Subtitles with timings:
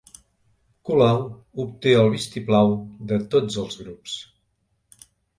[0.89, 1.19] Colau
[1.63, 2.73] obté el vistiplau
[3.11, 4.15] de tots els grups